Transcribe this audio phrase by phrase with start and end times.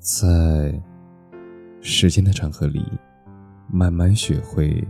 [0.00, 0.80] 在
[1.80, 2.86] 时间的长河里，
[3.68, 4.86] 慢慢学会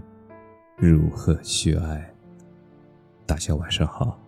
[0.77, 2.15] 如何去爱。
[3.25, 4.21] 大家晚上好，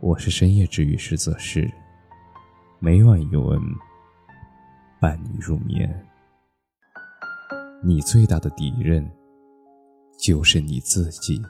[0.00, 1.70] 我是深夜治愈师泽是，
[2.78, 3.58] 每晚一文
[5.00, 6.06] 伴你入眠。
[7.82, 9.10] 你最大的敌人
[10.18, 11.40] 就是你自己。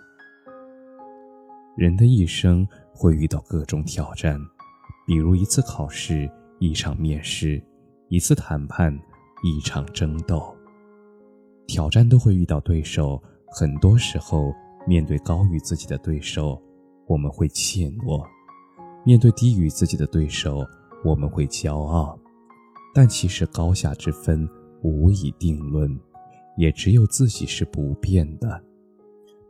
[1.77, 4.39] 人的一生会遇到各种挑战，
[5.09, 6.31] 比如一次考试，
[6.61, 7.61] 一场面试。
[8.11, 8.99] 一次谈判，
[9.43, 10.57] 一场争斗，
[11.67, 13.23] 挑战都会遇到对手。
[13.51, 14.51] 很多时候，
[14.87, 16.59] 面对高于自己的对手，
[17.07, 18.27] 我们会怯懦；
[19.05, 20.67] 面对低于自己的对手，
[21.05, 22.19] 我们会骄傲。
[22.95, 24.49] 但其实高下之分
[24.83, 25.95] 无以定论，
[26.57, 28.59] 也只有自己是不变的。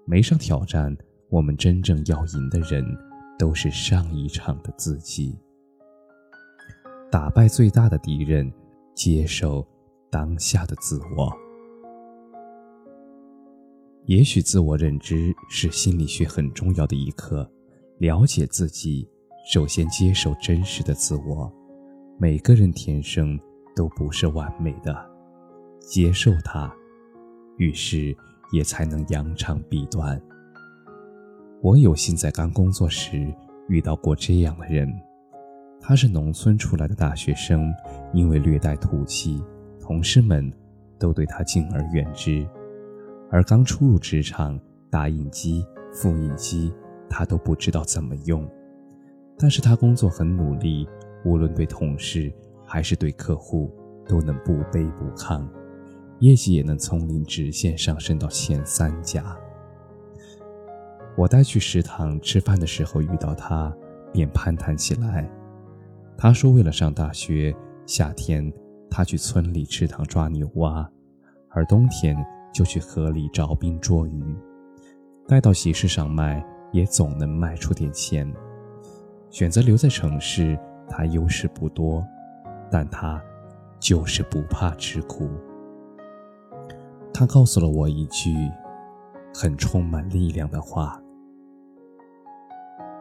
[0.05, 0.97] 没上挑战，
[1.30, 2.84] 我们真正要赢的人，
[3.38, 5.38] 都是上一场的自己。
[7.11, 8.53] 打败最大的敌人，
[8.95, 9.67] 接受
[10.11, 11.33] 当下的自我。
[14.05, 17.50] 也许自我认知是心理学很重要的一课。
[17.98, 19.09] 了解自己，
[19.50, 21.50] 首先接受真实的自我。
[22.19, 23.41] 每个人天生
[23.75, 24.95] 都不是完美的，
[25.81, 26.70] 接受它，
[27.56, 28.15] 于是
[28.53, 30.20] 也才能扬长避短。
[31.62, 33.34] 我有幸在刚工作时
[33.69, 34.89] 遇到过这样的人。
[35.89, 37.72] 他是农村出来的大学生，
[38.12, 39.42] 因为略带土气，
[39.81, 40.53] 同事们
[40.98, 42.47] 都对他敬而远之。
[43.31, 46.70] 而刚初入职场，打印机、复印机
[47.09, 48.47] 他都不知道怎么用。
[49.39, 50.86] 但是他工作很努力，
[51.25, 52.31] 无论对同事
[52.66, 53.75] 还是对客户，
[54.06, 55.42] 都能不卑不亢，
[56.19, 59.34] 业绩也能从零直线上升到前三甲。
[61.16, 63.75] 我带去食堂吃饭的时候遇到他，
[64.12, 65.27] 便攀谈起来。
[66.20, 67.55] 他说：“为了上大学，
[67.86, 68.52] 夏天
[68.91, 70.91] 他去村里池塘抓牛蛙，
[71.48, 72.16] 而冬天
[72.52, 74.36] 就去河里找冰捉鱼。
[75.28, 78.28] 带到集市上卖，也总能卖出点钱。
[79.31, 82.04] 选择留在城市，他优势不多，
[82.69, 83.22] 但他
[83.78, 85.31] 就是不怕吃苦。
[87.14, 88.34] 他告诉了我一句
[89.32, 91.00] 很充满力量的话：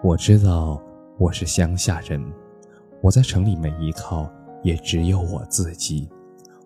[0.03, 0.79] 我知道
[1.17, 2.23] 我是乡下人。”
[3.01, 4.31] 我在城里没依靠，
[4.63, 6.09] 也只有我自己。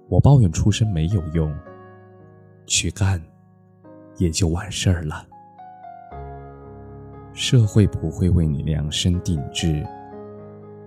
[0.07, 1.53] 我抱怨出身没有用，
[2.65, 3.21] 去干，
[4.17, 5.27] 也就完事儿了。
[7.33, 9.85] 社会不会为你量身定制，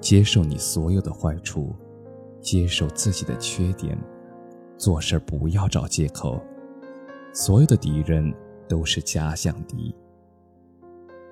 [0.00, 1.74] 接受你所有的坏处，
[2.40, 3.98] 接受自己的缺点，
[4.76, 6.38] 做事不要找借口。
[7.32, 8.32] 所有的敌人
[8.68, 9.94] 都是假想敌。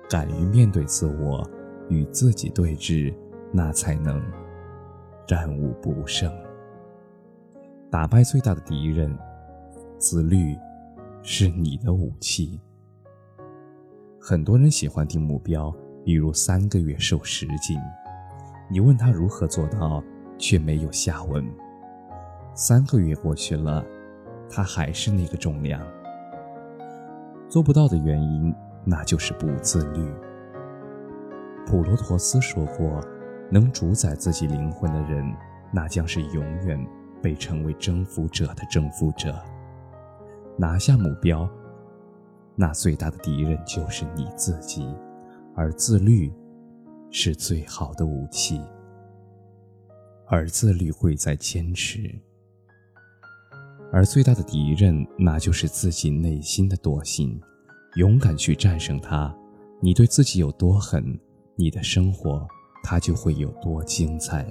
[0.09, 1.47] 敢于面对自我，
[1.89, 3.13] 与自己对峙。
[3.55, 4.19] 那才能
[5.27, 6.33] 战无不胜。
[7.91, 9.15] 打败最大的敌人，
[9.99, 10.57] 自律
[11.21, 12.59] 是你的武器。
[14.19, 15.71] 很多人喜欢定目标，
[16.03, 17.77] 比如三个月瘦十斤，
[18.71, 20.03] 你问他如何做到，
[20.39, 21.45] 却没有下文。
[22.55, 23.85] 三个月过去了，
[24.49, 25.79] 他还是那个重量。
[27.47, 28.51] 做不到的原因，
[28.83, 30.11] 那就是不自律。
[31.67, 32.99] 普罗陀斯说过。
[33.53, 35.31] 能主宰自己灵魂的人，
[35.71, 36.83] 那将是永远
[37.21, 39.39] 被称为征服者的征服者。
[40.57, 41.47] 拿下目标，
[42.55, 44.91] 那最大的敌人就是你自己，
[45.55, 46.33] 而自律
[47.11, 48.59] 是最好的武器。
[50.25, 52.09] 而自律贵在坚持，
[53.91, 57.39] 而最大的敌人那就是自己内心的惰性。
[57.97, 59.31] 勇敢去战胜它，
[59.79, 61.19] 你对自己有多狠，
[61.55, 62.47] 你的生活。
[62.83, 64.45] 它就会有多精彩，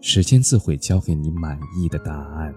[0.00, 2.52] 时间自会教给你满意的答案。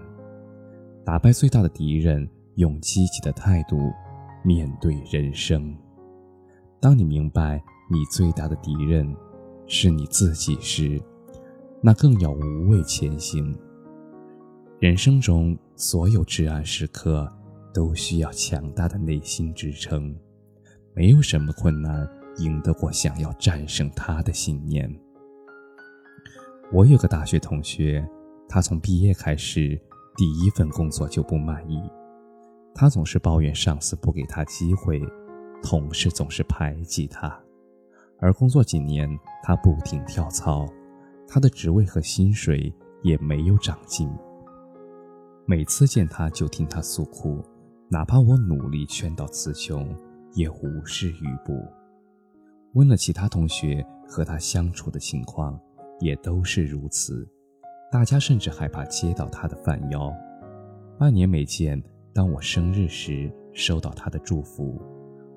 [1.04, 3.92] 打败最大的敌人，用积极的态度
[4.42, 5.76] 面对人生。
[6.80, 9.14] 当你明白你最大的敌人
[9.66, 11.00] 是你自己时，
[11.82, 13.56] 那更要无畏前行。
[14.80, 17.30] 人生中所有至暗时刻，
[17.74, 20.16] 都需要强大的内心支撑。
[20.94, 22.08] 没有什么困难。
[22.38, 24.88] 赢得过想要战胜他的信念。
[26.72, 28.06] 我有个大学同学，
[28.48, 29.80] 他从毕业开始
[30.16, 31.80] 第一份工作就不满意，
[32.74, 35.00] 他总是抱怨上司不给他机会，
[35.62, 37.38] 同事总是排挤他，
[38.20, 39.08] 而工作几年，
[39.42, 40.66] 他不停跳槽，
[41.26, 44.10] 他的职位和薪水也没有长进。
[45.46, 47.42] 每次见他就听他诉苦，
[47.88, 49.88] 哪怕我努力劝导词穷，
[50.34, 51.66] 也无事于补。
[52.74, 55.58] 问了其他同学和他相处的情况，
[56.00, 57.26] 也都是如此。
[57.90, 60.12] 大家甚至害怕接到他的饭邀。
[60.98, 61.82] 半年没见，
[62.12, 64.80] 当我生日时收到他的祝福，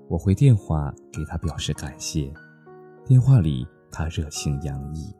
[0.09, 2.31] 我回电话给他表示感谢。
[3.05, 5.15] 电话里他热情洋溢，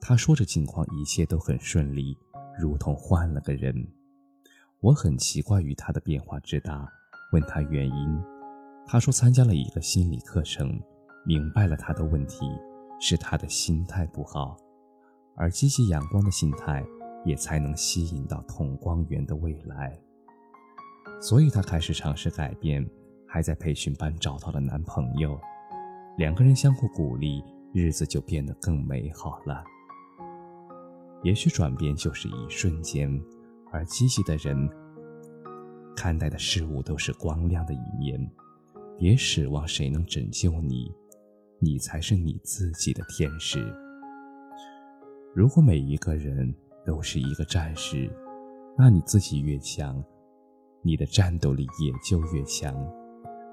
[0.00, 2.16] 他说着近况一切都很顺利，
[2.58, 3.74] 如同换了个人。
[4.80, 6.88] 我很奇怪于他的变化之大，
[7.32, 8.22] 问他原因，
[8.86, 10.80] 他说参加了一个心理课程，
[11.28, 12.50] 明白了他的问题
[12.98, 14.56] 是他的心态不好。
[15.36, 16.82] 而积极阳光的心态，
[17.22, 19.94] 也才能吸引到同光源的未来。
[21.20, 22.82] 所以，他开始尝试改变，
[23.26, 25.38] 还在培训班找到了男朋友，
[26.16, 27.44] 两个人相互鼓励，
[27.74, 29.62] 日子就变得更美好了。
[31.22, 33.20] 也许转变就是一瞬间，
[33.70, 34.56] 而积极的人
[35.94, 38.18] 看待的事物都是光亮的一面。
[38.96, 40.90] 别指望谁能拯救你，
[41.60, 43.58] 你才是你自己的天使。
[45.34, 48.10] 如果每一个人都是一个战士，
[48.76, 50.02] 那你自己越强，
[50.82, 52.74] 你的战斗力也就越强。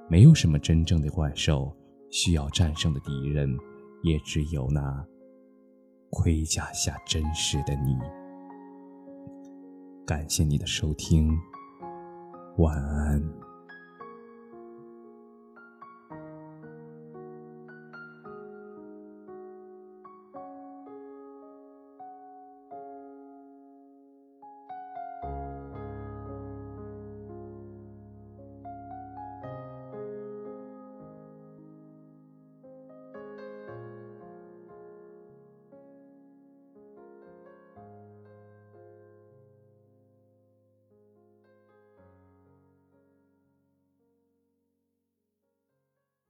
[0.07, 1.75] 没有什么真正的怪兽
[2.11, 3.49] 需要战胜的敌人，
[4.03, 5.05] 也只有那
[6.11, 7.97] 盔甲下真实的你。
[10.05, 11.35] 感谢你的收听，
[12.57, 13.44] 晚安。